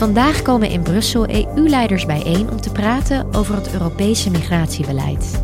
Vandaag 0.00 0.42
komen 0.42 0.70
in 0.70 0.82
Brussel 0.82 1.28
EU-leiders 1.30 2.06
bijeen 2.06 2.50
om 2.50 2.60
te 2.60 2.70
praten 2.70 3.34
over 3.34 3.54
het 3.54 3.72
Europese 3.72 4.30
migratiebeleid. 4.30 5.42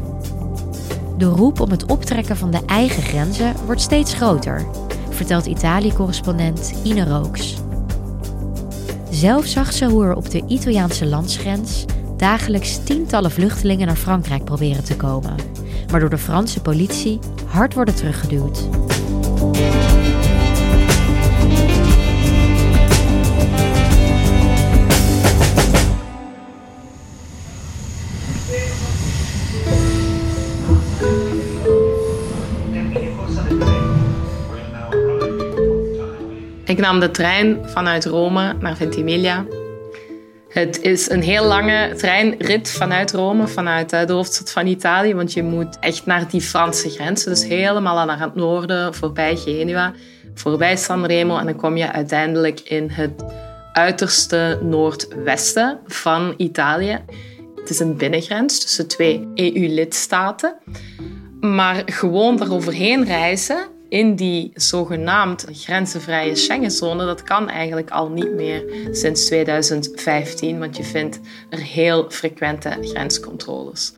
De 1.18 1.24
roep 1.24 1.60
om 1.60 1.70
het 1.70 1.86
optrekken 1.86 2.36
van 2.36 2.50
de 2.50 2.60
eigen 2.66 3.02
grenzen 3.02 3.54
wordt 3.66 3.80
steeds 3.80 4.14
groter, 4.14 4.66
vertelt 5.10 5.46
Italië-correspondent 5.46 6.74
Ine 6.84 7.04
Rooks. 7.04 7.56
Zelf 9.10 9.46
zag 9.46 9.72
ze 9.72 9.84
hoe 9.84 10.04
er 10.04 10.14
op 10.14 10.30
de 10.30 10.44
Italiaanse 10.46 11.06
landsgrens 11.06 11.84
dagelijks 12.16 12.84
tientallen 12.84 13.30
vluchtelingen 13.30 13.86
naar 13.86 13.96
Frankrijk 13.96 14.44
proberen 14.44 14.84
te 14.84 14.96
komen, 14.96 15.34
maar 15.90 16.00
door 16.00 16.10
de 16.10 16.18
Franse 16.18 16.60
politie 16.60 17.18
hard 17.46 17.74
worden 17.74 17.94
teruggeduwd. 17.94 18.68
Ik 36.76 36.82
nam 36.82 37.00
de 37.00 37.10
trein 37.10 37.58
vanuit 37.64 38.04
Rome 38.04 38.54
naar 38.60 38.76
Ventimiglia. 38.76 39.44
Het 40.48 40.82
is 40.82 41.10
een 41.10 41.22
heel 41.22 41.44
lange 41.44 41.94
treinrit 41.94 42.70
vanuit 42.70 43.12
Rome, 43.12 43.46
vanuit 43.46 43.90
de 43.90 44.12
hoofdstad 44.12 44.52
van 44.52 44.66
Italië. 44.66 45.14
Want 45.14 45.32
je 45.32 45.42
moet 45.42 45.78
echt 45.78 46.06
naar 46.06 46.28
die 46.30 46.40
Franse 46.40 46.90
grens. 46.90 47.24
Dus 47.24 47.44
helemaal 47.44 48.06
naar 48.06 48.20
het 48.20 48.34
noorden, 48.34 48.94
voorbij 48.94 49.36
Genua, 49.36 49.92
voorbij 50.34 50.76
Sanremo. 50.76 51.38
En 51.38 51.44
dan 51.44 51.56
kom 51.56 51.76
je 51.76 51.92
uiteindelijk 51.92 52.60
in 52.60 52.90
het 52.90 53.24
uiterste 53.72 54.58
noordwesten 54.62 55.78
van 55.86 56.34
Italië. 56.36 56.98
Het 57.56 57.70
is 57.70 57.78
een 57.78 57.96
binnengrens 57.96 58.60
tussen 58.60 58.86
twee 58.86 59.28
EU-lidstaten. 59.34 60.56
Maar 61.40 61.82
gewoon 61.86 62.36
daaroverheen 62.36 63.04
reizen 63.04 63.74
in 63.88 64.16
die 64.16 64.50
zogenaamd 64.54 65.46
grenzenvrije 65.52 66.34
Schengenzone, 66.34 67.04
dat 67.04 67.22
kan 67.22 67.48
eigenlijk 67.48 67.90
al 67.90 68.08
niet 68.08 68.34
meer 68.34 68.64
sinds 68.90 69.24
2015, 69.24 70.58
want 70.58 70.76
je 70.76 70.84
vindt 70.84 71.20
er 71.50 71.58
heel 71.62 72.10
frequente 72.10 72.76
grenscontroles. 72.80 73.92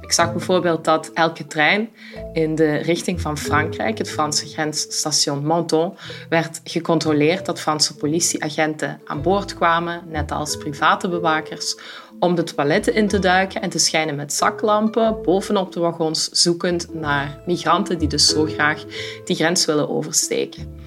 Ik 0.00 0.12
zag 0.12 0.32
bijvoorbeeld 0.32 0.84
dat 0.84 1.10
elke 1.14 1.46
trein 1.46 1.88
in 2.32 2.54
de 2.54 2.76
richting 2.76 3.20
van 3.20 3.38
Frankrijk, 3.38 3.98
het 3.98 4.10
Franse 4.10 4.46
grensstation 4.46 5.46
Menton, 5.46 5.96
werd 6.28 6.60
gecontroleerd 6.64 7.46
dat 7.46 7.60
Franse 7.60 7.96
politieagenten 7.96 9.00
aan 9.04 9.22
boord 9.22 9.54
kwamen, 9.54 10.02
net 10.08 10.32
als 10.32 10.56
private 10.56 11.08
bewakers, 11.08 11.76
om 12.18 12.34
de 12.34 12.42
toiletten 12.42 12.94
in 12.94 13.08
te 13.08 13.18
duiken 13.18 13.62
en 13.62 13.70
te 13.70 13.78
schijnen 13.78 14.14
met 14.14 14.32
zaklampen 14.32 15.22
bovenop 15.22 15.72
de 15.72 15.80
wagons, 15.80 16.28
zoekend 16.28 16.94
naar 16.94 17.40
migranten 17.46 17.98
die 17.98 18.08
dus 18.08 18.28
zo 18.28 18.44
graag 18.44 18.84
die 19.24 19.36
grens 19.36 19.64
willen 19.64 19.88
oversteken. 19.88 20.80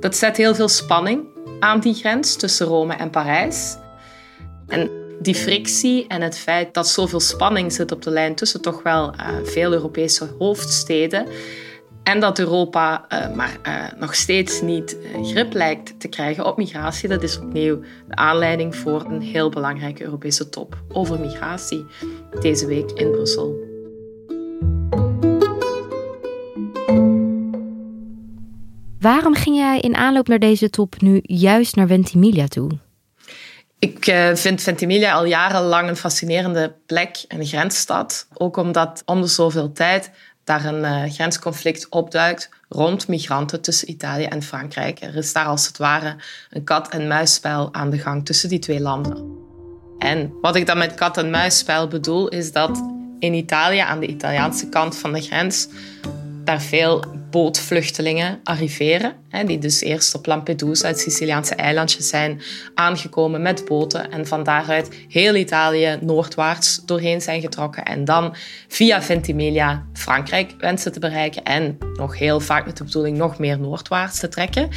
Dat 0.00 0.16
zet 0.16 0.36
heel 0.36 0.54
veel 0.54 0.68
spanning 0.68 1.24
aan 1.60 1.80
die 1.80 1.94
grens 1.94 2.36
tussen 2.36 2.66
Rome 2.66 2.94
en 2.94 3.10
Parijs. 3.10 3.76
En 4.66 5.03
die 5.24 5.34
frictie 5.34 6.06
en 6.06 6.22
het 6.22 6.38
feit 6.38 6.74
dat 6.74 6.88
zoveel 6.88 7.20
spanning 7.20 7.72
zit 7.72 7.92
op 7.92 8.02
de 8.02 8.10
lijn 8.10 8.34
tussen 8.34 8.60
toch 8.60 8.82
wel 8.82 9.14
uh, 9.14 9.28
veel 9.44 9.72
Europese 9.72 10.28
hoofdsteden, 10.38 11.26
en 12.02 12.20
dat 12.20 12.38
Europa 12.38 13.04
uh, 13.08 13.34
maar 13.34 13.58
uh, 13.66 14.00
nog 14.00 14.14
steeds 14.14 14.60
niet 14.60 14.96
grip 15.22 15.52
lijkt 15.52 16.00
te 16.00 16.08
krijgen 16.08 16.46
op 16.46 16.56
migratie. 16.56 17.08
Dat 17.08 17.22
is 17.22 17.38
opnieuw 17.38 17.80
de 18.08 18.14
aanleiding 18.14 18.76
voor 18.76 19.04
een 19.04 19.20
heel 19.20 19.50
belangrijke 19.50 20.04
Europese 20.04 20.48
top 20.48 20.82
over 20.88 21.20
migratie 21.20 21.84
deze 22.40 22.66
week 22.66 22.90
in 22.90 23.10
Brussel. 23.10 23.72
Waarom 28.98 29.34
ging 29.34 29.56
jij 29.56 29.80
in 29.80 29.94
aanloop 29.94 30.28
naar 30.28 30.38
deze 30.38 30.70
top 30.70 31.00
nu 31.00 31.20
juist 31.22 31.76
naar 31.76 31.86
Ventimiglia 31.86 32.46
toe? 32.46 32.70
Ik 33.84 34.04
vind 34.34 34.62
Ventimiglia 34.62 35.12
al 35.12 35.24
jarenlang 35.24 35.88
een 35.88 35.96
fascinerende 35.96 36.74
plek, 36.86 37.24
een 37.28 37.46
grensstad. 37.46 38.26
Ook 38.34 38.56
omdat 38.56 39.02
om 39.04 39.20
de 39.20 39.26
zoveel 39.26 39.72
tijd 39.72 40.10
daar 40.44 40.64
een 40.64 41.04
uh, 41.06 41.12
grensconflict 41.12 41.88
opduikt 41.88 42.48
rond 42.68 43.08
migranten 43.08 43.60
tussen 43.60 43.90
Italië 43.90 44.24
en 44.24 44.42
Frankrijk. 44.42 45.00
Er 45.00 45.16
is 45.16 45.32
daar 45.32 45.46
als 45.46 45.66
het 45.66 45.78
ware 45.78 46.16
een 46.50 46.64
kat-en-muisspel 46.64 47.74
aan 47.74 47.90
de 47.90 47.98
gang 47.98 48.24
tussen 48.24 48.48
die 48.48 48.58
twee 48.58 48.80
landen. 48.80 49.36
En 49.98 50.32
wat 50.40 50.56
ik 50.56 50.66
dan 50.66 50.78
met 50.78 50.94
kat-en-muisspel 50.94 51.88
bedoel, 51.88 52.28
is 52.28 52.52
dat 52.52 52.82
in 53.18 53.34
Italië, 53.34 53.78
aan 53.78 54.00
de 54.00 54.06
Italiaanse 54.06 54.68
kant 54.68 54.96
van 54.96 55.12
de 55.12 55.20
grens, 55.20 55.68
daar 56.44 56.62
veel 56.62 57.04
bootvluchtelingen 57.30 58.40
arriveren. 58.44 59.12
Die 59.46 59.58
dus 59.58 59.80
eerst 59.80 60.14
op 60.14 60.26
Lampedusa, 60.26 60.86
het 60.86 61.00
Siciliaanse 61.00 61.54
eilandje, 61.54 62.02
zijn 62.02 62.42
aangekomen 62.74 63.42
met 63.42 63.64
boten. 63.64 64.10
En 64.10 64.26
van 64.26 64.42
daaruit 64.42 65.06
heel 65.08 65.34
Italië 65.34 65.98
noordwaarts 66.00 66.84
doorheen 66.84 67.20
zijn 67.20 67.40
getrokken. 67.40 67.84
En 67.84 68.04
dan 68.04 68.34
via 68.68 69.02
Ventimiglia 69.02 69.86
Frankrijk 69.92 70.54
wensen 70.58 70.92
te 70.92 71.00
bereiken. 71.00 71.42
En 71.42 71.78
nog 71.94 72.18
heel 72.18 72.40
vaak 72.40 72.66
met 72.66 72.76
de 72.76 72.84
bedoeling 72.84 73.16
nog 73.16 73.38
meer 73.38 73.58
noordwaarts 73.58 74.18
te 74.18 74.28
trekken. 74.28 74.68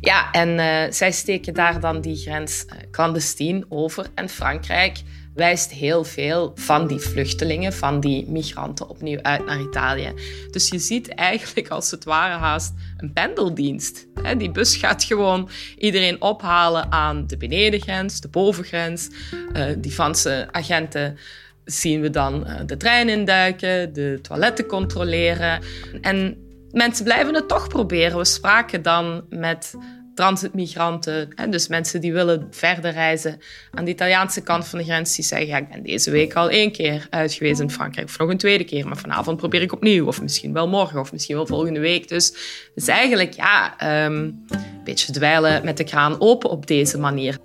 Ja, 0.00 0.30
en 0.30 0.48
uh, 0.48 0.92
zij 0.92 1.12
steken 1.12 1.54
daar 1.54 1.80
dan 1.80 2.00
die 2.00 2.16
grens 2.16 2.64
uh, 2.66 2.72
clandestien 2.90 3.64
over. 3.68 4.06
En 4.14 4.28
Frankrijk 4.28 5.02
wijst 5.34 5.70
heel 5.70 6.04
veel 6.04 6.52
van 6.54 6.86
die 6.86 6.98
vluchtelingen, 6.98 7.72
van 7.72 8.00
die 8.00 8.28
migranten 8.28 8.88
opnieuw 8.88 9.22
uit 9.22 9.46
naar 9.46 9.60
Italië. 9.60 10.12
Dus 10.50 10.68
je 10.68 10.78
ziet 10.78 11.08
eigenlijk 11.08 11.68
als 11.68 11.90
het 11.90 12.04
ware 12.04 12.38
haast 12.38 12.72
een 12.96 13.12
pendeldienst. 13.12 14.06
Die 14.38 14.50
bus 14.50 14.76
gaat 14.76 15.04
gewoon 15.04 15.48
iedereen 15.78 16.22
ophalen 16.22 16.92
aan 16.92 17.26
de 17.26 17.36
benedengrens, 17.36 18.20
de 18.20 18.28
bovengrens. 18.28 19.10
Eh, 19.52 19.64
die 19.78 19.92
Franse 19.92 20.48
agenten 20.50 21.18
zien 21.64 22.00
we 22.00 22.10
dan 22.10 22.46
eh, 22.46 22.60
de 22.66 22.76
trein 22.76 23.08
induiken, 23.08 23.92
de 23.92 24.18
toiletten 24.22 24.66
controleren. 24.66 25.62
En 26.00 26.36
mensen 26.70 27.04
blijven 27.04 27.34
het 27.34 27.48
toch 27.48 27.68
proberen. 27.68 28.18
We 28.18 28.24
spraken 28.24 28.82
dan 28.82 29.24
met 29.28 29.74
transitmigranten, 30.14 31.28
hè, 31.34 31.48
dus 31.48 31.68
mensen 31.68 32.00
die 32.00 32.12
willen 32.12 32.46
verder 32.50 32.92
reizen 32.92 33.38
aan 33.70 33.84
de 33.84 33.90
Italiaanse 33.90 34.40
kant 34.40 34.66
van 34.66 34.78
de 34.78 34.84
grens, 34.84 35.14
die 35.14 35.24
zeggen, 35.24 35.46
ja, 35.48 35.56
ik 35.56 35.68
ben 35.68 35.82
deze 35.82 36.10
week 36.10 36.34
al 36.34 36.50
één 36.50 36.72
keer 36.72 37.06
uit 37.10 37.32
geweest 37.32 37.60
in 37.60 37.70
Frankrijk, 37.70 38.06
of 38.06 38.18
nog 38.18 38.28
een 38.28 38.36
tweede 38.36 38.64
keer, 38.64 38.86
maar 38.86 38.96
vanavond 38.96 39.36
probeer 39.36 39.62
ik 39.62 39.72
opnieuw, 39.72 40.06
of 40.06 40.22
misschien 40.22 40.52
wel 40.52 40.68
morgen, 40.68 41.00
of 41.00 41.12
misschien 41.12 41.36
wel 41.36 41.46
volgende 41.46 41.80
week. 41.80 42.08
Dus, 42.08 42.34
dus 42.74 42.86
eigenlijk, 42.86 43.32
ja, 43.32 43.74
um, 44.04 44.14
een 44.48 44.84
beetje 44.84 45.12
dweilen 45.12 45.64
met 45.64 45.76
de 45.76 45.84
kraan 45.84 46.20
open 46.20 46.50
op 46.50 46.66
deze 46.66 46.98
manier. 46.98 47.38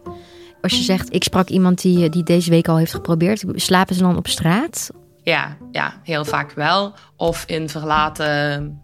Als 0.62 0.78
je 0.78 0.84
zegt, 0.84 1.14
ik 1.14 1.24
sprak 1.24 1.50
iemand 1.50 1.82
die, 1.82 2.10
die 2.10 2.24
deze 2.24 2.50
week 2.50 2.68
al 2.68 2.78
heeft 2.78 2.94
geprobeerd, 2.94 3.44
slapen 3.48 3.96
ze 3.96 4.02
dan 4.02 4.18
op 4.18 4.28
straat? 4.28 4.90
Ja, 5.24 5.58
ja, 5.72 6.02
heel 6.04 6.26
vaak 6.26 6.52
wel. 6.52 6.94
Of 7.16 7.44
in 7.48 7.70
verlaten 7.70 8.82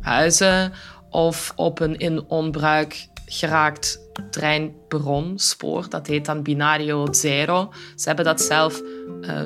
huizen 0.00 0.72
of 1.10 1.52
op 1.56 1.80
een 1.80 1.96
in 1.96 2.24
onbruik 2.28 3.06
geraakt 3.26 4.00
treinperronspoor. 4.30 5.88
Dat 5.88 6.06
heet 6.06 6.24
dan 6.24 6.42
Binario 6.42 7.12
Zero. 7.12 7.72
Ze 7.96 8.06
hebben 8.06 8.24
dat 8.24 8.40
zelf 8.40 8.82
uh, 9.20 9.40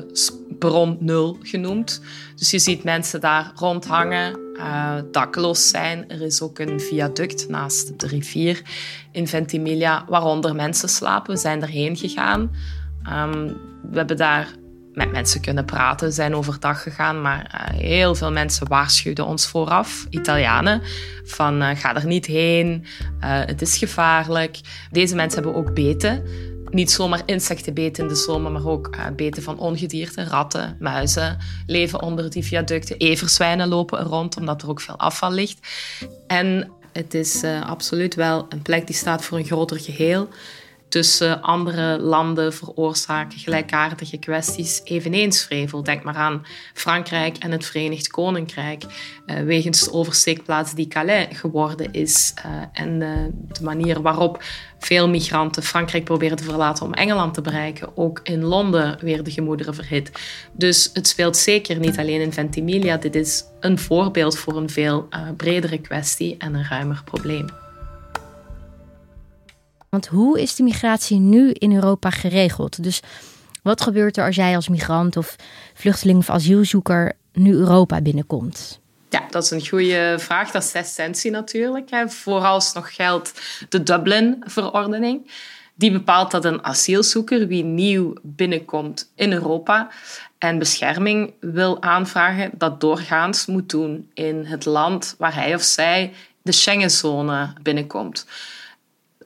perron 0.59 0.97
nul 1.01 1.39
genoemd. 1.43 2.01
Dus 2.37 2.51
je 2.51 2.59
ziet 2.59 2.85
mensen 2.85 3.21
daar 3.21 3.53
rondhangen, 3.55 4.39
uh, 4.55 4.95
dakloos 5.11 5.69
zijn. 5.69 6.09
Er 6.09 6.23
is 6.23 6.41
ook 6.43 6.59
een 6.59 6.81
viaduct 6.81 7.49
naast 7.49 8.01
de 8.01 8.07
rivier 8.07 8.63
in 9.13 9.27
Ventimiglia 9.27 10.05
waaronder 10.09 10.55
mensen 10.55 10.89
slapen. 10.89 11.35
We 11.35 11.41
zijn 11.41 11.63
erheen 11.63 11.97
gegaan. 11.97 12.51
Um, 13.13 13.57
we 13.91 13.97
hebben 13.97 14.17
daar 14.17 14.49
met 14.93 15.13
mensen 15.13 15.41
kunnen 15.41 15.65
praten, 15.65 16.13
zijn 16.13 16.35
overdag 16.35 16.83
gegaan, 16.83 17.21
maar 17.21 17.71
uh, 17.73 17.79
heel 17.81 18.15
veel 18.15 18.33
mensen 18.33 18.69
waarschuwden 18.69 19.27
ons 19.27 19.47
vooraf, 19.47 20.07
Italianen, 20.11 20.83
van 21.25 21.63
uh, 21.63 21.69
ga 21.75 21.97
er 21.97 22.07
niet 22.07 22.27
heen, 22.27 22.85
uh, 23.21 23.41
het 23.45 23.63
is 23.63 23.77
gevaarlijk. 23.77 24.61
Deze 24.91 25.15
mensen 25.15 25.43
hebben 25.43 25.61
ook 25.61 25.75
beten. 25.75 26.23
Niet 26.71 26.91
zomaar 26.91 27.23
insectenbeten 27.27 28.03
in 28.03 28.09
de 28.09 28.15
zomer, 28.15 28.53
maar 28.53 28.67
ook 28.67 28.97
beten 29.17 29.43
van 29.43 29.59
ongedierte, 29.59 30.25
ratten, 30.25 30.77
muizen, 30.81 31.39
leven 31.67 32.03
onder 32.03 32.31
die 32.31 32.45
viaducten. 32.45 32.97
Everzwijnen 32.97 33.69
lopen 33.69 33.99
er 33.99 34.05
rond, 34.05 34.37
omdat 34.37 34.63
er 34.63 34.69
ook 34.69 34.81
veel 34.81 34.99
afval 34.99 35.33
ligt. 35.33 35.59
En 36.27 36.71
het 36.93 37.15
is 37.15 37.45
absoluut 37.67 38.15
wel 38.15 38.47
een 38.49 38.63
plek 38.63 38.87
die 38.87 38.97
staat 38.97 39.25
voor 39.25 39.39
een 39.39 39.45
groter 39.45 39.81
geheel 39.81 40.29
tussen 40.89 41.43
andere 41.43 41.99
landen 41.99 42.53
veroorzaken 42.53 43.39
gelijkaardige 43.39 44.19
kwesties 44.19 44.81
eveneens 44.85 45.43
vrevel. 45.43 45.83
Denk 45.83 46.03
maar 46.03 46.15
aan 46.15 46.47
Frankrijk 46.75 47.37
en 47.37 47.51
het 47.51 47.67
Verenigd 47.67 48.09
Koninkrijk, 48.09 48.85
uh, 49.27 49.41
wegens 49.41 49.81
de 49.81 49.93
oversteekplaats 49.93 50.75
die 50.75 50.89
Calais 50.89 51.27
geworden 51.31 51.93
is 51.93 52.35
uh, 52.47 52.63
en 52.73 53.01
uh, 53.01 53.11
de 53.59 53.65
manier 53.65 54.03
waarop 54.03 54.43
veel 54.79 55.09
migranten 55.09 55.63
Frankrijk 55.63 56.05
proberen 56.05 56.37
te 56.37 56.45
verlaten 56.45 56.85
om 56.85 56.95
Engeland 56.95 57.35
te 57.35 57.41
bereiken. 57.41 57.97
Ook 57.97 58.21
in 58.23 58.45
Londen 58.45 58.99
weer 59.01 59.23
de 59.23 59.31
gemoederen 59.31 59.75
verhit. 59.75 60.13
Dus 60.53 60.91
het 60.93 61.09
speelt 61.09 61.37
zeker 61.37 61.79
niet 61.79 61.99
alleen 61.99 62.21
in 62.21 62.33
Ventimiglia. 62.33 62.97
Dit 62.97 63.15
is 63.15 63.45
een 63.61 63.79
voorbeeld 63.79 64.39
voor 64.39 64.57
een 64.57 64.71
veel 64.71 65.09
bredere 65.37 65.79
kwestie 65.79 66.37
en 66.39 66.55
een 66.55 66.67
ruimer 66.69 67.03
probleem. 67.05 67.68
Want 69.89 70.07
hoe 70.07 70.41
is 70.41 70.55
de 70.55 70.63
migratie 70.63 71.19
nu 71.19 71.53
in 71.53 71.75
Europa 71.75 72.11
geregeld? 72.11 72.83
Dus 72.83 73.01
wat 73.63 73.81
gebeurt 73.81 74.17
er 74.17 74.25
als 74.25 74.37
jij 74.37 74.55
als 74.55 74.69
migrant 74.69 75.17
of 75.17 75.37
vluchteling 75.75 76.19
of 76.19 76.31
asielzoeker 76.31 77.13
nu 77.33 77.53
Europa 77.53 78.01
binnenkomt? 78.01 78.81
Ja, 79.09 79.27
dat 79.31 79.43
is 79.43 79.51
een 79.51 79.69
goede 79.69 80.15
vraag. 80.19 80.51
Dat 80.51 80.63
is 80.63 80.73
de 80.73 80.79
essentie 80.79 81.31
natuurlijk. 81.31 81.91
Vooralsnog 82.07 82.95
geldt 82.95 83.41
de 83.69 83.83
Dublin-verordening. 83.83 85.31
Die 85.75 85.93
bepaalt 85.93 86.31
dat 86.31 86.45
een 86.45 86.65
asielzoeker, 86.65 87.47
wie 87.47 87.65
nieuw 87.65 88.15
binnenkomt 88.23 89.13
in 89.15 89.33
Europa 89.33 89.91
en 90.39 90.59
bescherming 90.59 91.33
wil 91.41 91.83
aanvragen, 91.83 92.51
dat 92.55 92.81
doorgaans 92.81 93.47
moet 93.47 93.69
doen 93.69 94.11
in 94.15 94.45
het 94.45 94.65
land 94.65 95.15
waar 95.19 95.35
hij 95.35 95.55
of 95.55 95.63
zij 95.63 96.13
de 96.43 96.53
Schengenzone 96.53 97.53
binnenkomt 97.63 98.27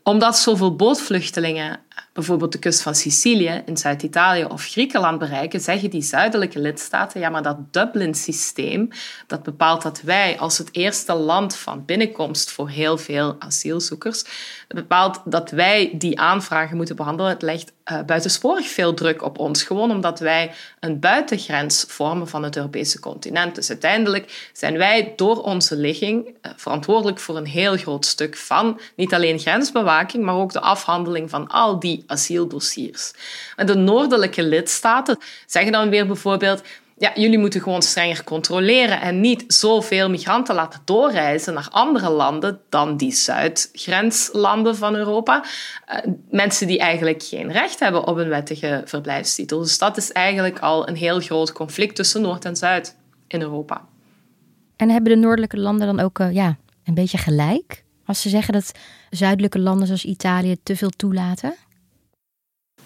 omdat 0.02 0.37
zoveel 0.37 0.76
bootvluchtelingen 0.76 1.81
bijvoorbeeld 2.12 2.53
de 2.53 2.59
kust 2.59 2.82
van 2.82 2.94
Sicilië 2.94 3.62
in 3.67 3.76
Zuid-Italië 3.76 4.44
of 4.44 4.67
Griekenland 4.67 5.19
bereiken, 5.19 5.61
zeggen 5.61 5.91
die 5.91 6.03
zuidelijke 6.03 6.59
lidstaten, 6.59 7.20
ja, 7.20 7.29
maar 7.29 7.43
dat 7.43 7.73
Dublin-systeem, 7.73 8.88
dat 9.26 9.43
bepaalt 9.43 9.82
dat 9.82 10.00
wij 10.00 10.38
als 10.38 10.59
het 10.59 10.69
eerste 10.73 11.14
land 11.14 11.56
van 11.56 11.85
binnenkomst 11.85 12.50
voor 12.50 12.69
heel 12.69 12.99
veel 12.99 13.37
asielzoekers, 13.38 14.25
bepaalt 14.69 15.20
dat 15.25 15.50
wij 15.50 15.91
die 15.94 16.20
aanvragen 16.20 16.76
moeten 16.76 16.97
behandelen. 16.97 17.31
Het 17.31 17.43
legt 17.43 17.73
uh, 17.93 18.03
buitensporig 18.03 18.69
veel 18.69 18.94
druk 18.94 19.23
op 19.23 19.38
ons, 19.38 19.62
gewoon 19.62 19.91
omdat 19.91 20.20
wij 20.20 20.53
een 20.81 21.00
buitengrens 21.00 21.85
vormen 21.88 22.29
van 22.29 22.43
het 22.43 22.56
Europese 22.56 23.00
continent. 23.00 23.55
Dus 23.55 23.69
uiteindelijk 23.69 24.50
zijn 24.53 24.79
wij 24.79 25.12
door 25.17 25.43
onze 25.43 25.76
ligging 25.76 26.26
uh, 26.26 26.53
verantwoordelijk 26.56 27.19
voor 27.19 27.37
een 27.37 27.47
heel 27.47 27.76
groot 27.76 28.06
stuk 28.06 28.37
van 28.37 28.81
niet 28.97 29.14
alleen 29.14 29.38
grensbewaking, 29.38 30.25
maar 30.25 30.35
ook 30.35 30.53
de 30.53 30.61
afhandeling 30.61 31.31
van 31.31 31.49
al 31.49 31.79
die 31.79 32.01
asieldossiers. 32.06 33.12
En 33.56 33.66
de 33.66 33.75
noordelijke 33.75 34.43
lidstaten 34.43 35.19
zeggen 35.46 35.72
dan 35.72 35.90
weer 35.90 36.06
bijvoorbeeld 36.06 36.62
ja, 37.02 37.12
jullie 37.14 37.38
moeten 37.38 37.60
gewoon 37.60 37.82
strenger 37.82 38.25
controleren 38.25 39.00
en 39.00 39.20
niet 39.20 39.44
zoveel 39.46 40.10
migranten 40.10 40.54
laten 40.54 40.81
doorreizen 40.84 41.54
naar 41.54 41.69
andere 41.70 42.10
landen 42.10 42.60
dan 42.69 42.96
die 42.96 43.12
zuidgrenslanden 43.12 44.76
van 44.76 44.94
Europa. 44.94 45.44
Uh, 45.88 46.12
mensen 46.31 46.66
die 46.66 46.78
eigenlijk 46.78 47.22
geen 47.22 47.52
recht 47.52 47.81
hebben 47.81 48.06
op 48.06 48.16
een 48.16 48.28
wettige 48.28 48.82
verblijfstitel. 48.84 49.58
Dus 49.58 49.78
dat 49.78 49.96
is 49.96 50.12
eigenlijk 50.12 50.58
al 50.58 50.88
een 50.88 50.96
heel 50.96 51.20
groot 51.20 51.52
conflict 51.52 51.96
tussen 51.96 52.22
Noord 52.22 52.44
en 52.44 52.56
Zuid 52.56 52.96
in 53.26 53.40
Europa. 53.40 53.84
En 54.76 54.90
hebben 54.90 55.12
de 55.12 55.19
noordelijke 55.19 55.58
landen 55.58 55.87
dan 55.87 56.00
ook 56.00 56.19
uh, 56.19 56.32
ja, 56.32 56.56
een 56.84 56.94
beetje 56.94 57.19
gelijk? 57.19 57.84
Als 58.06 58.20
ze 58.20 58.28
zeggen 58.28 58.52
dat 58.52 58.72
zuidelijke 59.10 59.58
landen 59.58 59.87
zoals 59.87 60.04
Italië 60.04 60.56
te 60.62 60.76
veel 60.76 60.90
toelaten? 60.90 61.54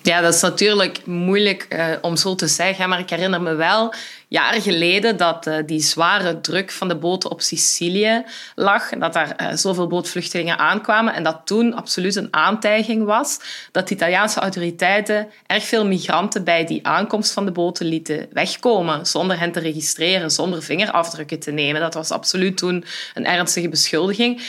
Ja, 0.07 0.21
dat 0.21 0.35
is 0.35 0.41
natuurlijk 0.41 1.07
moeilijk 1.07 1.67
uh, 1.69 1.87
om 2.01 2.17
zo 2.17 2.35
te 2.35 2.47
zeggen. 2.47 2.89
Maar 2.89 2.99
ik 2.99 3.11
herinner 3.11 3.43
me 3.43 3.55
wel 3.55 3.95
jaren 4.29 4.63
geleden 4.63 5.17
dat 5.17 5.47
uh, 5.47 5.57
die 5.67 5.81
zware 5.81 6.41
druk 6.41 6.71
van 6.71 6.89
de 6.89 6.97
boten 6.97 7.31
op 7.31 7.41
Sicilië 7.41 8.25
lag. 8.55 8.91
En 8.91 9.01
dat 9.01 9.13
daar 9.13 9.37
uh, 9.41 9.53
zoveel 9.53 9.87
bootvluchtelingen 9.87 10.59
aankwamen. 10.59 11.15
En 11.15 11.23
dat 11.23 11.41
toen 11.45 11.75
absoluut 11.75 12.17
een 12.17 12.29
aantijging 12.31 13.05
was 13.05 13.41
dat 13.73 13.89
de 13.89 13.95
Italiaanse 13.95 14.41
autoriteiten 14.41 15.29
erg 15.47 15.65
veel 15.65 15.87
migranten 15.87 16.45
bij 16.45 16.65
die 16.65 16.87
aankomst 16.87 17.33
van 17.33 17.45
de 17.45 17.53
boten 17.53 17.87
lieten 17.87 18.27
wegkomen. 18.33 19.07
Zonder 19.07 19.39
hen 19.39 19.53
te 19.53 19.61
registreren, 19.61 20.31
zonder 20.31 20.63
vingerafdrukken 20.63 21.39
te 21.39 21.51
nemen. 21.51 21.81
Dat 21.81 21.95
was 21.95 22.11
absoluut 22.11 22.57
toen 22.57 22.85
een 23.15 23.27
ernstige 23.27 23.69
beschuldiging. 23.69 24.43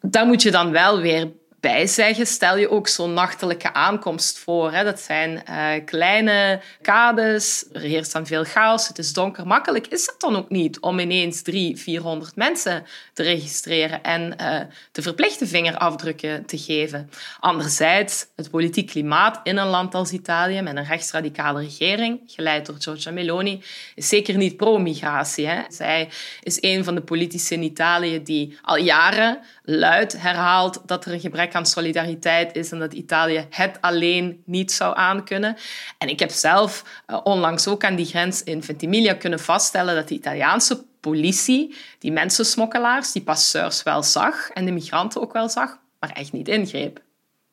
Daar 0.00 0.26
moet 0.26 0.42
je 0.42 0.50
dan 0.50 0.70
wel 0.70 1.00
weer 1.00 1.30
bijzeggen, 1.64 2.26
stel 2.26 2.56
je 2.56 2.70
ook 2.70 2.88
zo'n 2.88 3.12
nachtelijke 3.12 3.72
aankomst 3.72 4.38
voor. 4.38 4.72
Hè. 4.72 4.84
Dat 4.84 5.00
zijn 5.00 5.42
uh, 5.48 5.84
kleine 5.84 6.60
kades, 6.82 7.64
er 7.72 7.80
heerst 7.80 8.12
dan 8.12 8.26
veel 8.26 8.44
chaos, 8.44 8.88
het 8.88 8.98
is 8.98 9.12
donker. 9.12 9.46
Makkelijk 9.46 9.86
is 9.86 10.06
het 10.06 10.20
dan 10.20 10.36
ook 10.36 10.48
niet 10.48 10.80
om 10.80 10.98
ineens 10.98 11.42
drie, 11.42 11.76
400 11.76 12.36
mensen 12.36 12.86
te 13.12 13.22
registreren 13.22 14.02
en 14.02 14.36
uh, 14.40 14.60
de 14.92 15.02
verplichte 15.02 15.46
vingerafdrukken 15.46 16.46
te 16.46 16.58
geven. 16.58 17.10
Anderzijds, 17.40 18.26
het 18.36 18.50
politiek 18.50 18.86
klimaat 18.86 19.40
in 19.42 19.56
een 19.56 19.66
land 19.66 19.94
als 19.94 20.12
Italië 20.12 20.62
met 20.62 20.76
een 20.76 20.86
rechtsradicale 20.86 21.60
regering, 21.60 22.20
geleid 22.26 22.66
door 22.66 22.76
Giorgia 22.78 23.10
Meloni, 23.10 23.62
is 23.94 24.08
zeker 24.08 24.36
niet 24.36 24.56
pro-migratie. 24.56 25.48
Zij 25.68 26.08
is 26.42 26.58
een 26.60 26.84
van 26.84 26.94
de 26.94 27.02
politici 27.02 27.54
in 27.54 27.62
Italië 27.62 28.22
die 28.22 28.58
al 28.62 28.76
jaren 28.76 29.40
luid 29.62 30.20
herhaalt 30.20 30.82
dat 30.86 31.04
er 31.04 31.12
een 31.12 31.20
gebrek 31.20 31.53
aan 31.54 31.66
solidariteit 31.66 32.56
is 32.56 32.72
en 32.72 32.78
dat 32.78 32.92
Italië 32.92 33.46
het 33.50 33.78
alleen 33.80 34.42
niet 34.44 34.72
zou 34.72 34.96
aankunnen. 34.96 35.56
En 35.98 36.08
ik 36.08 36.18
heb 36.18 36.30
zelf 36.30 36.84
uh, 37.06 37.20
onlangs 37.24 37.68
ook 37.68 37.84
aan 37.84 37.94
die 37.94 38.06
grens 38.06 38.42
in 38.42 38.62
Ventimiglia 38.62 39.14
kunnen 39.14 39.40
vaststellen 39.40 39.94
dat 39.94 40.08
de 40.08 40.14
Italiaanse 40.14 40.84
politie 41.00 41.74
die 41.98 42.12
mensensmokkelaars, 42.12 43.12
die 43.12 43.22
passeurs 43.22 43.82
wel 43.82 44.02
zag 44.02 44.50
en 44.50 44.64
de 44.64 44.72
migranten 44.72 45.20
ook 45.20 45.32
wel 45.32 45.48
zag, 45.48 45.78
maar 46.00 46.10
echt 46.10 46.32
niet 46.32 46.48
ingreep. 46.48 47.00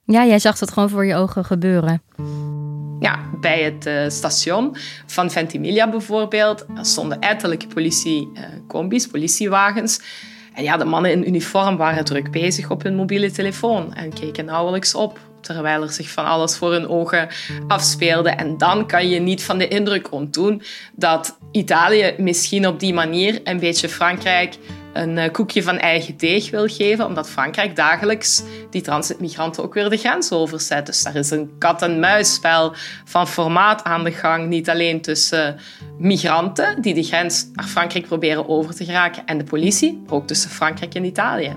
Ja, 0.05 0.25
jij 0.25 0.39
zag 0.39 0.58
dat 0.58 0.72
gewoon 0.72 0.89
voor 0.89 1.05
je 1.05 1.15
ogen 1.15 1.46
gebeuren. 1.46 2.01
Ja, 3.00 3.20
bij 3.39 3.63
het 3.63 3.86
uh, 3.86 4.10
station 4.10 4.75
van 5.05 5.31
Ventimiglia 5.31 5.89
bijvoorbeeld 5.89 6.65
stonden 6.81 7.20
ettelijke 7.20 7.67
politiecombis, 7.67 9.05
uh, 9.05 9.12
politiewagens 9.12 10.00
en 10.53 10.63
ja, 10.63 10.77
de 10.77 10.86
mannen 10.86 11.12
in 11.12 11.27
uniform 11.27 11.77
waren 11.77 12.05
druk 12.05 12.31
bezig 12.31 12.70
op 12.70 12.84
hun 12.84 12.96
mobiele 12.96 13.31
telefoon 13.31 13.93
en 13.93 14.13
keken 14.13 14.46
nauwelijks 14.46 14.96
op 14.96 15.20
terwijl 15.41 15.81
er 15.81 15.89
zich 15.89 16.10
van 16.10 16.25
alles 16.25 16.58
voor 16.58 16.72
hun 16.72 16.88
ogen 16.88 17.27
afspeelde. 17.67 18.29
En 18.29 18.58
dan 18.58 18.88
kan 18.88 19.10
je 19.10 19.20
niet 19.20 19.43
van 19.43 19.58
de 19.58 19.67
indruk 19.67 20.12
ontdoen 20.12 20.62
dat 20.96 21.38
Italië 21.51 22.13
misschien 22.17 22.67
op 22.67 22.79
die 22.79 22.93
manier 22.93 23.41
een 23.43 23.60
beetje 23.60 23.89
Frankrijk 23.89 24.58
een 24.93 25.17
eh, 25.17 25.31
koekje 25.31 25.63
van 25.63 25.77
eigen 25.77 26.17
deeg 26.17 26.50
wil 26.50 26.67
geven, 26.67 27.05
omdat 27.05 27.29
Frankrijk 27.29 27.75
dagelijks 27.75 28.43
die 28.69 28.81
transitmigranten 28.81 29.63
ook 29.63 29.74
weer 29.74 29.89
de 29.89 29.98
grens 29.98 30.31
overzet. 30.31 30.86
Dus 30.86 31.03
daar 31.03 31.15
is 31.15 31.29
een 31.29 31.51
kat-en-muisspel 31.57 32.74
van 33.05 33.27
formaat 33.27 33.83
aan 33.83 34.03
de 34.03 34.12
gang. 34.12 34.48
Niet 34.48 34.69
alleen 34.69 35.01
tussen 35.01 35.60
migranten 35.98 36.81
die 36.81 36.93
de 36.93 37.03
grens 37.03 37.48
naar 37.53 37.65
Frankrijk 37.65 38.05
proberen 38.05 38.50
over 38.50 38.75
te 38.75 38.86
geraken 38.86 39.25
en 39.25 39.38
de 39.38 39.43
politie, 39.43 40.03
ook 40.07 40.27
tussen 40.27 40.50
Frankrijk 40.50 40.93
en 40.93 41.05
Italië. 41.05 41.55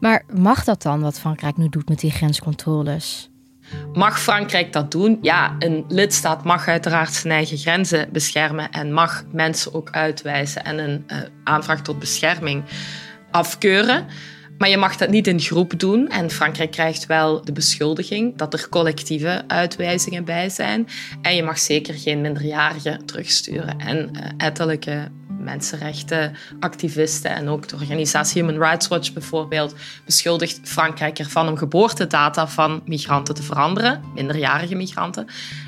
Maar 0.00 0.24
mag 0.32 0.64
dat 0.64 0.82
dan, 0.82 1.00
wat 1.00 1.18
Frankrijk 1.18 1.56
nu 1.56 1.68
doet 1.68 1.88
met 1.88 2.00
die 2.00 2.10
grenscontroles? 2.10 3.31
Mag 3.92 4.20
Frankrijk 4.20 4.72
dat 4.72 4.90
doen? 4.90 5.18
Ja, 5.20 5.56
een 5.58 5.84
lidstaat 5.88 6.44
mag 6.44 6.68
uiteraard 6.68 7.12
zijn 7.12 7.32
eigen 7.32 7.58
grenzen 7.58 8.08
beschermen 8.12 8.70
en 8.70 8.92
mag 8.92 9.24
mensen 9.32 9.74
ook 9.74 9.90
uitwijzen 9.90 10.64
en 10.64 10.78
een 10.78 11.04
uh, 11.06 11.16
aanvraag 11.44 11.82
tot 11.82 11.98
bescherming 11.98 12.64
afkeuren. 13.30 14.06
Maar 14.58 14.70
je 14.70 14.76
mag 14.76 14.96
dat 14.96 15.08
niet 15.08 15.26
in 15.26 15.40
groep 15.40 15.78
doen. 15.78 16.08
En 16.08 16.30
Frankrijk 16.30 16.70
krijgt 16.70 17.06
wel 17.06 17.44
de 17.44 17.52
beschuldiging 17.52 18.36
dat 18.36 18.52
er 18.52 18.68
collectieve 18.68 19.44
uitwijzingen 19.46 20.24
bij 20.24 20.48
zijn. 20.48 20.88
En 21.22 21.34
je 21.34 21.42
mag 21.42 21.58
zeker 21.58 21.94
geen 21.94 22.20
minderjarigen 22.20 23.06
terugsturen. 23.06 23.78
En 23.78 24.10
uh, 24.12 24.22
ettelijke 24.36 25.08
mensenrechtenactivisten 25.42 27.30
en 27.30 27.48
ook 27.48 27.68
de 27.68 27.76
organisatie 27.76 28.42
Human 28.42 28.62
Rights 28.62 28.88
Watch 28.88 29.12
bijvoorbeeld 29.12 29.74
beschuldigt 30.04 30.60
Frankrijk 30.62 31.18
ervan 31.18 31.48
om 31.48 31.56
geboortedata 31.56 32.48
van 32.48 32.82
migranten 32.84 33.34
te 33.34 33.42
veranderen, 33.42 34.00
minderjarige 34.14 34.74
migranten, 34.74 35.26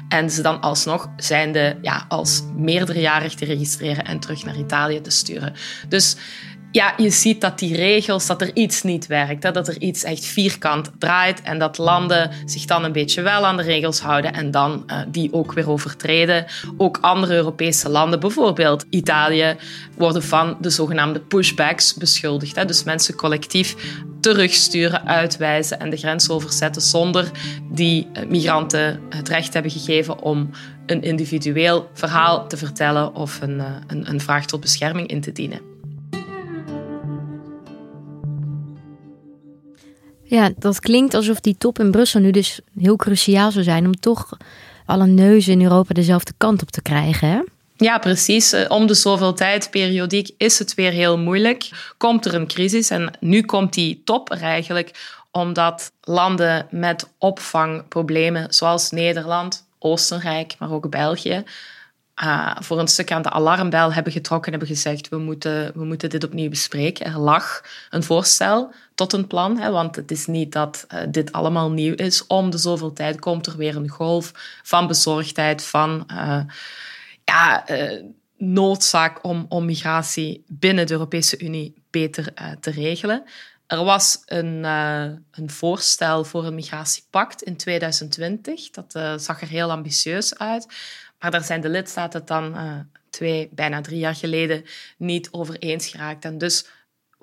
en 0.08 0.30
ze 0.30 0.42
dan 0.42 0.60
alsnog 0.60 1.08
zijnde 1.16 1.78
ja, 1.82 2.04
als 2.08 2.42
meerderjarig 2.56 3.34
te 3.34 3.44
registreren 3.44 4.04
en 4.04 4.18
terug 4.18 4.44
naar 4.44 4.56
Italië 4.56 5.00
te 5.00 5.10
sturen. 5.10 5.54
Dus 5.88 6.16
ja, 6.74 6.94
je 6.96 7.10
ziet 7.10 7.40
dat 7.40 7.58
die 7.58 7.76
regels, 7.76 8.26
dat 8.26 8.40
er 8.40 8.50
iets 8.54 8.82
niet 8.82 9.06
werkt. 9.06 9.42
Hè? 9.42 9.50
Dat 9.50 9.68
er 9.68 9.80
iets 9.80 10.04
echt 10.04 10.24
vierkant 10.24 10.90
draait 10.98 11.42
en 11.42 11.58
dat 11.58 11.78
landen 11.78 12.30
zich 12.44 12.64
dan 12.64 12.84
een 12.84 12.92
beetje 12.92 13.22
wel 13.22 13.46
aan 13.46 13.56
de 13.56 13.62
regels 13.62 14.00
houden 14.00 14.32
en 14.32 14.50
dan 14.50 14.84
uh, 14.86 14.98
die 15.08 15.32
ook 15.32 15.52
weer 15.52 15.70
overtreden. 15.70 16.46
Ook 16.76 16.98
andere 17.00 17.34
Europese 17.34 17.88
landen, 17.88 18.20
bijvoorbeeld 18.20 18.86
Italië, 18.90 19.56
worden 19.96 20.22
van 20.22 20.56
de 20.60 20.70
zogenaamde 20.70 21.20
pushbacks 21.20 21.94
beschuldigd. 21.94 22.56
Hè? 22.56 22.64
Dus 22.64 22.84
mensen 22.84 23.14
collectief 23.14 23.74
terugsturen, 24.20 25.06
uitwijzen 25.06 25.80
en 25.80 25.90
de 25.90 25.96
grens 25.96 26.30
overzetten 26.30 26.82
zonder 26.82 27.30
die 27.70 28.08
eh, 28.12 28.26
migranten 28.26 29.00
het 29.08 29.28
recht 29.28 29.52
hebben 29.54 29.72
gegeven 29.72 30.22
om 30.22 30.50
een 30.86 31.02
individueel 31.02 31.90
verhaal 31.92 32.48
te 32.48 32.56
vertellen 32.56 33.14
of 33.14 33.40
een, 33.40 33.56
uh, 33.56 33.64
een, 33.86 34.08
een 34.08 34.20
vraag 34.20 34.46
tot 34.46 34.60
bescherming 34.60 35.08
in 35.08 35.20
te 35.20 35.32
dienen. 35.32 35.73
Ja, 40.24 40.50
dat 40.58 40.80
klinkt 40.80 41.14
alsof 41.14 41.40
die 41.40 41.56
top 41.58 41.78
in 41.78 41.90
Brussel 41.90 42.20
nu 42.20 42.30
dus 42.30 42.60
heel 42.78 42.96
cruciaal 42.96 43.50
zou 43.50 43.64
zijn 43.64 43.86
om 43.86 44.00
toch 44.00 44.28
alle 44.86 45.06
neuzen 45.06 45.52
in 45.52 45.62
Europa 45.62 45.94
dezelfde 45.94 46.32
kant 46.36 46.62
op 46.62 46.70
te 46.70 46.82
krijgen. 46.82 47.28
Hè? 47.28 47.40
Ja, 47.76 47.98
precies. 47.98 48.52
Eh, 48.52 48.70
om 48.70 48.86
de 48.86 48.94
zoveel 48.94 49.34
tijd, 49.34 49.70
periodiek, 49.70 50.30
is 50.36 50.58
het 50.58 50.74
weer 50.74 50.90
heel 50.90 51.18
moeilijk. 51.18 51.70
Komt 51.96 52.26
er 52.26 52.34
een 52.34 52.46
crisis 52.46 52.90
en 52.90 53.16
nu 53.20 53.42
komt 53.42 53.72
die 53.72 54.02
top 54.04 54.30
er 54.30 54.42
eigenlijk 54.42 55.20
omdat 55.30 55.92
landen 56.00 56.66
met 56.70 57.08
opvangproblemen, 57.18 58.54
zoals 58.54 58.90
Nederland, 58.90 59.66
Oostenrijk, 59.78 60.54
maar 60.58 60.72
ook 60.72 60.90
België, 60.90 61.44
uh, 62.22 62.56
voor 62.60 62.78
een 62.78 62.88
stuk 62.88 63.12
aan 63.12 63.22
de 63.22 63.30
alarmbel 63.30 63.92
hebben 63.92 64.12
getrokken 64.12 64.52
en 64.52 64.58
hebben 64.58 64.76
gezegd 64.76 65.08
we 65.08 65.18
moeten, 65.18 65.72
we 65.74 65.84
moeten 65.84 66.10
dit 66.10 66.24
opnieuw 66.24 66.48
bespreken. 66.48 67.06
Er 67.06 67.18
lag 67.18 67.62
een 67.90 68.02
voorstel 68.02 68.72
tot 68.94 69.12
een 69.12 69.26
plan, 69.26 69.58
hè, 69.58 69.70
want 69.70 69.96
het 69.96 70.10
is 70.10 70.26
niet 70.26 70.52
dat 70.52 70.86
uh, 70.94 71.00
dit 71.08 71.32
allemaal 71.32 71.70
nieuw 71.70 71.94
is. 71.94 72.26
Om 72.26 72.50
de 72.50 72.58
zoveel 72.58 72.92
tijd 72.92 73.20
komt 73.20 73.46
er 73.46 73.56
weer 73.56 73.76
een 73.76 73.88
golf 73.88 74.32
van 74.62 74.86
bezorgdheid, 74.86 75.64
van 75.64 76.06
uh, 76.12 76.40
ja, 77.24 77.64
noodzaak 78.36 79.24
om, 79.24 79.46
om 79.48 79.64
migratie 79.64 80.44
binnen 80.48 80.86
de 80.86 80.92
Europese 80.92 81.38
Unie 81.38 81.74
beter 81.90 82.32
te 82.60 82.70
regelen. 82.70 83.24
Er 83.66 83.84
was 83.84 84.22
een, 84.26 84.64
een, 84.64 85.50
voorstel 85.50 86.24
voor 86.24 86.44
een 86.44 86.54
migratiepact 86.54 87.42
in 87.42 87.56
2020. 87.56 88.70
Dat 88.70 89.22
zag 89.22 89.40
er 89.40 89.48
heel 89.48 89.70
ambitieus 89.70 90.38
uit. 90.38 90.66
Maar 91.18 91.30
daar 91.30 91.44
zijn 91.44 91.60
de 91.60 91.68
lidstaten 91.68 92.24
dan 92.24 92.56
twee, 93.14 93.48
bijna 93.52 93.80
drie 93.80 93.98
jaar 93.98 94.14
geleden 94.14 94.64
niet 94.96 95.28
over 95.30 95.58
eens 95.58 95.86
geraakt. 95.86 96.24
En 96.24 96.38
dus 96.38 96.66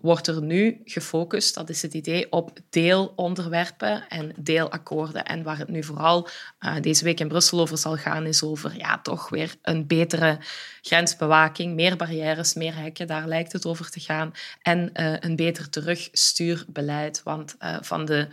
wordt 0.01 0.27
er 0.27 0.41
nu 0.41 0.81
gefocust, 0.86 1.55
dat 1.55 1.70
is 1.70 1.81
het 1.81 1.93
idee, 1.93 2.31
op 2.31 2.60
deelonderwerpen 2.70 4.08
en 4.08 4.34
deelakkoorden. 4.38 5.25
En 5.25 5.43
waar 5.43 5.58
het 5.58 5.67
nu 5.67 5.84
vooral 5.84 6.27
uh, 6.60 6.75
deze 6.81 7.03
week 7.03 7.20
in 7.20 7.27
Brussel 7.27 7.60
over 7.60 7.77
zal 7.77 7.98
gaan, 7.98 8.25
is 8.25 8.43
over 8.43 8.77
ja, 8.77 9.00
toch 9.00 9.29
weer 9.29 9.55
een 9.62 9.88
betere 9.88 10.38
grensbewaking, 10.81 11.75
meer 11.75 11.96
barrières, 11.96 12.53
meer 12.53 12.75
hekken, 12.75 13.08
daar 13.08 13.27
lijkt 13.27 13.51
het 13.51 13.65
over 13.65 13.89
te 13.89 14.00
gaan. 14.00 14.34
En 14.62 14.89
uh, 14.93 15.15
een 15.20 15.36
beter 15.36 15.70
terugstuurbeleid. 15.70 17.22
Want 17.24 17.55
uh, 17.60 17.77
van 17.81 18.05
de 18.05 18.27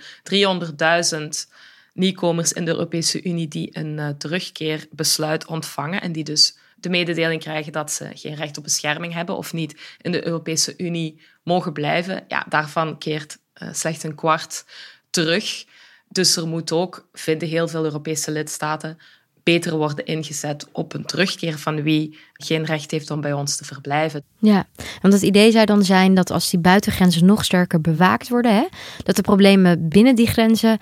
300.000 1.47 1.53
nieuwkomers 1.93 2.53
in 2.53 2.65
de 2.65 2.71
Europese 2.71 3.23
Unie 3.23 3.49
die 3.49 3.71
een 3.73 4.15
terugkeerbesluit 4.19 5.47
ontvangen 5.47 6.01
en 6.01 6.13
die 6.13 6.25
dus 6.25 6.57
de 6.81 6.89
mededeling 6.89 7.41
krijgen 7.41 7.73
dat 7.73 7.93
ze 7.93 8.11
geen 8.15 8.35
recht 8.35 8.57
op 8.57 8.63
bescherming 8.63 9.13
hebben 9.13 9.37
of 9.37 9.53
niet 9.53 9.81
in 10.01 10.13
de 10.13 10.27
Europese 10.27 10.75
Unie 10.77 11.21
mogen 11.43 11.73
blijven, 11.73 12.25
ja, 12.29 12.47
daarvan 12.49 12.99
keert 12.99 13.39
uh, 13.63 13.69
slechts 13.73 14.05
een 14.05 14.15
kwart 14.15 14.65
terug. 15.11 15.65
Dus 16.09 16.37
er 16.37 16.47
moet 16.47 16.73
ook, 16.73 17.09
vinden 17.13 17.49
heel 17.49 17.69
veel 17.69 17.85
Europese 17.85 18.31
lidstaten, 18.31 18.99
beter 19.43 19.77
worden 19.77 20.05
ingezet 20.05 20.67
op 20.73 20.95
een 20.95 21.05
terugkeer 21.05 21.59
van 21.59 21.83
wie 21.83 22.19
geen 22.33 22.65
recht 22.65 22.91
heeft 22.91 23.11
om 23.11 23.21
bij 23.21 23.33
ons 23.33 23.57
te 23.57 23.65
verblijven. 23.65 24.23
Ja, 24.39 24.67
want 25.03 25.15
het 25.15 25.23
idee 25.23 25.51
zou 25.51 25.65
dan 25.65 25.85
zijn 25.85 26.15
dat 26.15 26.31
als 26.31 26.51
die 26.51 26.61
buitengrenzen 26.61 27.27
nog 27.27 27.45
sterker 27.45 27.81
bewaakt 27.81 28.29
worden, 28.29 28.55
hè, 28.55 28.67
dat 29.05 29.17
de 29.17 29.23
problemen 29.23 29.89
binnen 29.89 30.15
die 30.15 30.27
grenzen 30.27 30.79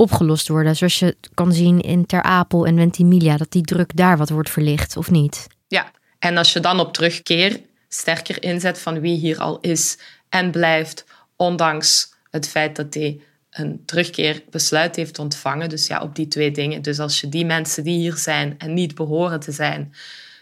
opgelost 0.00 0.48
worden. 0.48 0.76
Zoals 0.76 0.98
je 0.98 1.16
kan 1.34 1.52
zien 1.52 1.80
in 1.80 2.06
Ter 2.06 2.22
Apel 2.22 2.66
en 2.66 2.76
Ventimiglia, 2.76 3.36
dat 3.36 3.52
die 3.52 3.62
druk 3.62 3.96
daar 3.96 4.16
wat 4.16 4.30
wordt 4.30 4.50
verlicht, 4.50 4.96
of 4.96 5.10
niet? 5.10 5.46
Ja, 5.68 5.90
en 6.18 6.36
als 6.36 6.52
je 6.52 6.60
dan 6.60 6.80
op 6.80 6.92
terugkeer 6.92 7.60
sterker 7.88 8.42
inzet 8.42 8.78
van 8.78 9.00
wie 9.00 9.18
hier 9.18 9.38
al 9.38 9.58
is 9.60 9.98
en 10.28 10.50
blijft, 10.50 11.04
ondanks 11.36 12.14
het 12.30 12.48
feit 12.48 12.76
dat 12.76 12.94
hij 12.94 13.20
een 13.50 13.82
terugkeerbesluit 13.84 14.96
heeft 14.96 15.18
ontvangen. 15.18 15.68
Dus 15.68 15.86
ja, 15.86 16.02
op 16.02 16.14
die 16.14 16.28
twee 16.28 16.50
dingen. 16.50 16.82
Dus 16.82 16.98
als 16.98 17.20
je 17.20 17.28
die 17.28 17.44
mensen 17.44 17.84
die 17.84 17.98
hier 17.98 18.16
zijn 18.16 18.54
en 18.58 18.74
niet 18.74 18.94
behoren 18.94 19.40
te 19.40 19.52
zijn, 19.52 19.94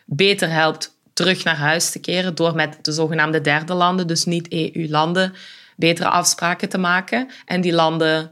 beter 0.06 0.50
helpt 0.50 0.96
terug 1.12 1.44
naar 1.44 1.56
huis 1.56 1.90
te 1.90 1.98
keren 1.98 2.34
door 2.34 2.54
met 2.54 2.78
de 2.82 2.92
zogenaamde 2.92 3.40
derde 3.40 3.74
landen, 3.74 4.06
dus 4.06 4.24
niet 4.24 4.52
EU-landen, 4.52 5.34
betere 5.76 6.08
afspraken 6.08 6.68
te 6.68 6.78
maken 6.78 7.28
en 7.44 7.60
die 7.60 7.72
landen 7.72 8.30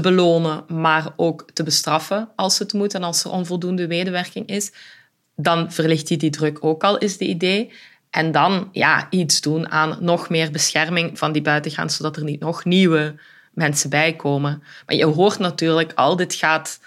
belonen, 0.00 0.64
maar 0.68 1.12
ook 1.16 1.50
te 1.52 1.62
bestraffen 1.62 2.28
als 2.36 2.58
het 2.58 2.72
moet 2.72 2.94
en 2.94 3.02
als 3.02 3.24
er 3.24 3.30
onvoldoende 3.30 3.86
medewerking 3.86 4.46
is, 4.46 4.72
dan 5.36 5.72
verlicht 5.72 6.08
hij 6.08 6.18
die 6.18 6.30
druk 6.30 6.64
ook 6.64 6.84
al, 6.84 6.98
is 6.98 7.16
de 7.16 7.26
idee. 7.26 7.72
En 8.10 8.32
dan 8.32 8.68
ja, 8.72 9.06
iets 9.10 9.40
doen 9.40 9.70
aan 9.70 9.96
nog 10.00 10.28
meer 10.28 10.50
bescherming 10.50 11.18
van 11.18 11.32
die 11.32 11.42
buitengrens, 11.42 11.96
zodat 11.96 12.16
er 12.16 12.24
niet 12.24 12.40
nog 12.40 12.64
nieuwe 12.64 13.14
mensen 13.52 13.90
bij 13.90 14.16
komen. 14.16 14.62
Maar 14.86 14.96
je 14.96 15.04
hoort 15.04 15.38
natuurlijk 15.38 15.92
al, 15.92 16.16
dit 16.16 16.34
gaat 16.34 16.80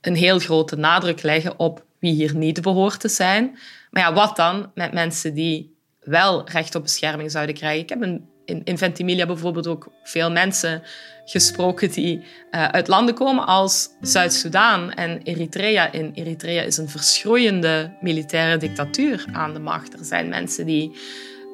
een 0.00 0.14
heel 0.14 0.38
grote 0.38 0.76
nadruk 0.76 1.22
leggen 1.22 1.58
op 1.58 1.84
wie 1.98 2.12
hier 2.12 2.34
niet 2.34 2.62
behoort 2.62 3.00
te 3.00 3.08
zijn. 3.08 3.58
Maar 3.90 4.02
ja, 4.02 4.12
wat 4.12 4.36
dan 4.36 4.70
met 4.74 4.92
mensen 4.92 5.34
die 5.34 5.76
wel 6.00 6.48
recht 6.48 6.74
op 6.74 6.82
bescherming 6.82 7.30
zouden 7.30 7.54
krijgen? 7.54 7.82
Ik 7.82 7.88
heb 7.88 8.02
een 8.02 8.28
in, 8.44 8.60
in 8.64 8.78
Ventimiglia 8.78 9.26
bijvoorbeeld 9.26 9.66
ook 9.66 9.88
veel 10.02 10.30
mensen 10.30 10.82
gesproken 11.24 11.90
die 11.90 12.18
uh, 12.18 12.24
uit 12.64 12.88
landen 12.88 13.14
komen 13.14 13.46
als 13.46 13.88
Zuid-Soedan 14.00 14.92
en 14.92 15.20
Eritrea. 15.22 15.92
In 15.92 16.12
Eritrea 16.14 16.62
is 16.62 16.76
een 16.76 16.88
verschroeiende 16.88 17.96
militaire 18.00 18.56
dictatuur 18.56 19.24
aan 19.32 19.52
de 19.52 19.58
macht. 19.60 19.92
Er 19.92 20.04
zijn 20.04 20.28
mensen 20.28 20.66
die 20.66 20.96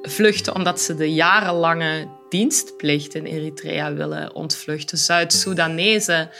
vluchten 0.02 0.54
omdat 0.54 0.80
ze 0.80 0.94
de 0.94 1.12
jarenlange 1.12 2.08
dienstplicht 2.28 3.14
in 3.14 3.24
Eritrea 3.24 3.92
willen 3.92 4.34
ontvluchten. 4.34 4.98
Zuid-Soedanezen 4.98 6.30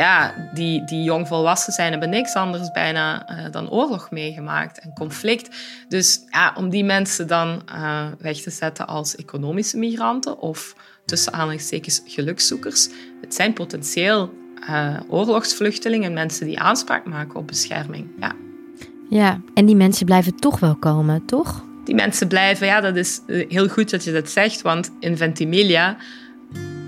ja, 0.00 0.34
die, 0.54 0.84
die 0.84 1.02
jongvolwassen 1.02 1.72
zijn, 1.72 1.90
hebben 1.90 2.10
niks 2.10 2.34
anders 2.34 2.70
bijna 2.70 3.30
uh, 3.30 3.52
dan 3.52 3.70
oorlog 3.70 4.10
meegemaakt 4.10 4.78
en 4.78 4.92
conflict. 4.94 5.56
Dus 5.88 6.20
ja, 6.30 6.52
om 6.56 6.68
die 6.68 6.84
mensen 6.84 7.26
dan 7.26 7.62
uh, 7.74 8.06
weg 8.18 8.36
te 8.36 8.50
zetten 8.50 8.86
als 8.86 9.16
economische 9.16 9.78
migranten 9.78 10.38
of 10.38 10.74
tussen 11.04 11.32
aanhalingstekens 11.32 12.02
gelukszoekers, 12.04 12.88
het 13.20 13.34
zijn 13.34 13.52
potentieel 13.52 14.32
uh, 14.68 14.96
oorlogsvluchtelingen, 15.08 16.12
mensen 16.12 16.46
die 16.46 16.60
aanspraak 16.60 17.04
maken 17.04 17.34
op 17.34 17.46
bescherming. 17.46 18.06
Ja. 18.20 18.32
ja, 19.08 19.40
en 19.54 19.66
die 19.66 19.76
mensen 19.76 20.06
blijven 20.06 20.36
toch 20.36 20.60
wel 20.60 20.76
komen, 20.76 21.24
toch? 21.26 21.64
Die 21.84 21.94
mensen 21.94 22.28
blijven, 22.28 22.66
ja, 22.66 22.80
dat 22.80 22.96
is 22.96 23.20
heel 23.26 23.68
goed 23.68 23.90
dat 23.90 24.04
je 24.04 24.12
dat 24.12 24.30
zegt, 24.30 24.62
want 24.62 24.90
in 25.00 25.16
Ventimiglia 25.16 25.96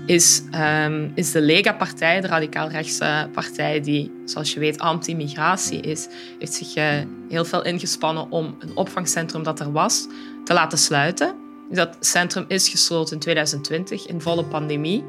is, 0.05 0.43
um, 0.55 1.11
is 1.15 1.31
de 1.31 1.41
Lega-partij, 1.41 2.21
de 2.21 2.27
radicaal-rechtse 2.27 3.29
partij 3.33 3.81
die, 3.81 4.11
zoals 4.25 4.53
je 4.53 4.59
weet, 4.59 4.79
anti-migratie 4.79 5.79
is, 5.79 6.07
heeft 6.39 6.53
zich 6.53 6.75
uh, 6.75 6.85
heel 7.29 7.45
veel 7.45 7.63
ingespannen 7.63 8.31
om 8.31 8.55
een 8.59 8.75
opvangcentrum 8.75 9.43
dat 9.43 9.59
er 9.59 9.71
was 9.71 10.07
te 10.43 10.53
laten 10.53 10.77
sluiten. 10.77 11.35
Dat 11.69 11.97
centrum 11.99 12.45
is 12.47 12.69
gesloten 12.69 13.13
in 13.13 13.19
2020 13.19 14.07
in 14.07 14.21
volle 14.21 14.43
pandemie. 14.43 15.03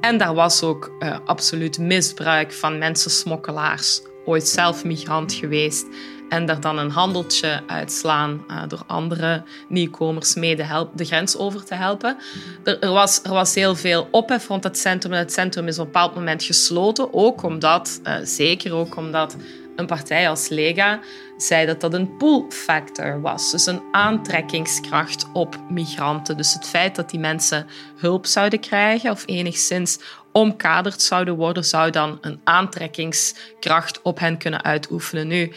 En 0.00 0.18
daar 0.18 0.34
was 0.34 0.62
ook 0.62 0.96
uh, 0.98 1.16
absoluut 1.24 1.78
misbruik 1.78 2.52
van 2.52 2.78
mensensmokkelaars. 2.78 4.00
Ooit 4.24 4.48
zelf 4.48 4.84
migrant 4.84 5.32
geweest 5.32 5.86
en 6.28 6.46
daar 6.46 6.60
dan 6.60 6.78
een 6.78 6.90
handeltje 6.90 7.62
uitslaan 7.66 8.44
uh, 8.48 8.62
door 8.68 8.82
andere 8.86 9.42
nieuwkomers 9.68 10.34
mee 10.34 10.56
de, 10.56 10.86
de, 10.94 11.04
grens 11.04 11.36
over 11.36 11.64
te 11.64 11.74
helpen. 11.74 12.16
Er, 12.64 12.90
was, 12.90 13.22
er 13.22 13.32
was 13.32 13.54
heel 13.54 13.76
veel 13.76 14.08
ophef 14.10 14.48
rond 14.48 14.64
het 14.64 14.78
centrum 14.78 15.12
en 15.12 15.18
het 15.18 15.32
centrum 15.32 15.68
is 15.68 15.78
op 15.78 15.86
een 15.86 15.92
bepaald 15.92 16.14
moment 16.14 16.42
gesloten. 16.42 17.14
Ook 17.14 17.42
omdat, 17.42 18.00
uh, 18.04 18.14
zeker 18.22 18.72
ook 18.74 18.96
omdat 18.96 19.36
een 19.76 19.86
partij 19.86 20.28
als 20.28 20.48
Lega 20.48 21.00
zei 21.36 21.66
dat 21.66 21.80
dat 21.80 21.94
een 21.94 22.16
pull 22.16 22.44
factor 22.48 23.20
was. 23.20 23.50
Dus 23.50 23.66
een 23.66 23.82
aantrekkingskracht 23.92 25.26
op 25.32 25.58
migranten. 25.68 26.36
Dus 26.36 26.54
het 26.54 26.66
feit 26.66 26.96
dat 26.96 27.10
die 27.10 27.20
mensen 27.20 27.66
hulp 27.96 28.26
zouden 28.26 28.60
krijgen 28.60 29.10
of 29.10 29.22
enigszins 29.26 29.98
omkaderd 30.32 31.02
zouden 31.02 31.36
worden, 31.36 31.64
zou 31.64 31.90
dan 31.90 32.18
een 32.20 32.40
aantrekkingskracht 32.44 34.02
op 34.02 34.18
hen 34.18 34.38
kunnen 34.38 34.64
uitoefenen. 34.64 35.26
Nu, 35.26 35.52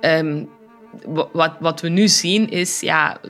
Ehm, 0.00 0.44
wat, 1.32 1.52
wat 1.60 1.80
we 1.80 1.88
nu 1.88 2.08
zien 2.08 2.50
is, 2.50 2.80
ja, 2.80 3.20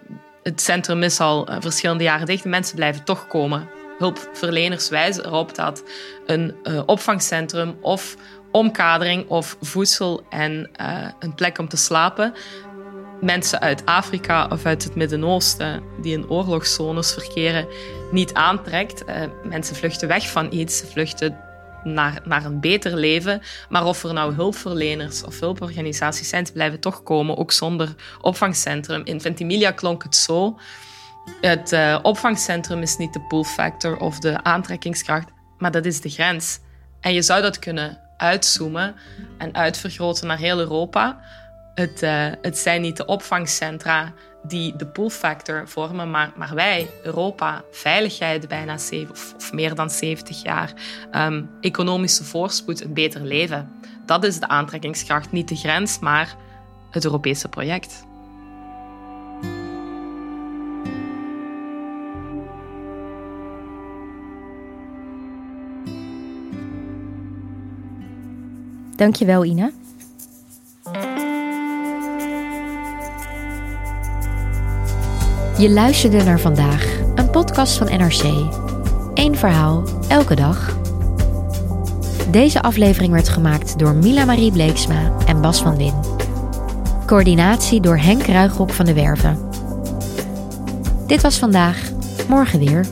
het 0.43 0.61
centrum 0.61 1.03
is 1.03 1.21
al 1.21 1.47
eh, 1.47 1.57
verschillende 1.61 2.05
jaren 2.05 2.27
dicht. 2.27 2.45
mensen 2.45 2.77
blijven 2.77 3.05
toch 3.05 3.27
komen. 3.27 3.69
Hulpverleners 3.99 4.89
wijzen 4.89 5.27
erop 5.27 5.55
dat 5.55 5.85
een 6.27 6.55
uh, 6.65 6.83
opvangcentrum 6.87 7.77
of 7.81 8.17
omkadering 8.53 9.29
of 9.29 9.57
voedsel 9.61 10.23
en 10.31 10.71
uh, 10.81 11.09
een 11.19 11.35
plek 11.35 11.59
om 11.59 11.69
te 11.69 11.77
slapen 11.77 12.35
mensen 13.21 13.61
uit 13.61 13.85
Afrika 13.85 14.47
of 14.51 14.65
uit 14.65 14.85
het 14.85 14.95
Midden-Oosten 14.95 15.83
die 16.01 16.13
in 16.13 16.29
oorlogszones 16.29 17.13
verkeren 17.13 17.67
niet 18.11 18.35
aantrekt. 18.35 19.05
Mensen 19.43 19.77
vluchten 19.77 20.09
weg 20.09 20.31
van 20.31 20.53
iets, 20.53 20.83
vluchten 20.91 21.39
naar, 21.85 22.21
naar 22.25 22.45
een 22.45 22.61
beter 22.61 22.97
leven. 22.97 23.43
Maar 23.69 23.85
of 23.85 24.05
er 24.05 24.13
nou 24.13 24.35
hulpverleners 24.35 25.23
of 25.25 25.41
hulporganisaties 25.41 26.29
zijn, 26.29 26.47
ze 26.47 26.53
blijven 26.53 26.81
toch 26.81 27.03
komen, 27.03 27.37
ook 27.37 27.53
zonder 27.53 27.95
opvangcentrum. 28.21 29.01
In 29.05 29.21
Ventimiglia 29.21 29.71
klonk 29.71 30.03
het 30.03 30.17
zo. 30.17 30.59
Het 31.41 31.73
uh, 31.73 31.99
opvangcentrum 32.03 32.83
is 32.83 32.97
niet 32.97 33.13
de 33.13 33.21
pull 33.21 33.45
factor 33.45 33.97
of 33.97 34.19
de 34.19 34.43
aantrekkingskracht, 34.43 35.29
maar 35.59 35.71
dat 35.71 35.85
is 35.85 36.01
de 36.01 36.11
grens. 36.11 36.59
En 37.01 37.15
je 37.15 37.23
zou 37.23 37.43
dat 37.43 37.59
kunnen 37.59 38.01
uitzoomen 38.17 38.95
en 39.39 39.55
uitvergroten 39.55 40.27
naar 40.27 40.39
heel 40.39 40.59
Europa. 40.59 41.21
Het, 41.75 42.03
uh, 42.03 42.27
het 42.43 42.59
zijn 42.59 42.81
niet 42.81 42.97
de 42.97 43.05
opvangcentra 43.05 44.13
die 44.49 44.77
de 44.77 44.87
pull 44.87 45.09
factor 45.09 45.69
vormen, 45.69 46.11
maar, 46.11 46.33
maar 46.37 46.55
wij, 46.55 46.91
Europa, 47.03 47.65
veiligheid 47.71 48.49
bijna 48.49 48.79
zeven, 48.79 49.11
of, 49.11 49.35
of 49.37 49.53
meer 49.53 49.75
dan 49.75 49.91
70 49.91 50.43
jaar, 50.43 50.73
um, 51.13 51.51
economische 51.61 52.25
voorspoed, 52.25 52.81
een 52.81 52.95
beter 52.95 53.21
leven. 53.21 53.73
Dat 54.07 54.25
is 54.25 54.39
de 54.39 54.49
aantrekkingskracht, 54.49 55.33
niet 55.33 55.49
de 55.49 55.57
grens, 55.57 55.99
maar 55.99 56.37
het 56.91 57.05
Europese 57.05 57.49
project. 57.49 58.05
Dankjewel, 68.97 69.45
Ina. 69.45 69.71
Je 75.59 75.71
luisterde 75.71 76.23
naar 76.23 76.41
vandaag, 76.41 76.99
een 77.15 77.31
podcast 77.31 77.77
van 77.77 77.87
NRC. 77.87 78.23
Eén 79.15 79.37
verhaal, 79.37 79.83
elke 80.09 80.35
dag. 80.35 80.77
Deze 82.31 82.63
aflevering 82.63 83.13
werd 83.13 83.29
gemaakt 83.29 83.79
door 83.79 83.95
Mila 83.95 84.25
Marie 84.25 84.53
Bleeksma 84.53 85.13
en 85.27 85.41
Bas 85.41 85.63
van 85.63 85.77
Win. 85.77 85.95
Coördinatie 87.07 87.81
door 87.81 87.99
Henk 87.99 88.23
Ruigrop 88.23 88.73
van 88.73 88.85
de 88.85 88.95
Werven. 88.95 89.39
Dit 91.07 91.21
was 91.21 91.39
vandaag, 91.39 91.91
morgen 92.29 92.59
weer. 92.59 92.87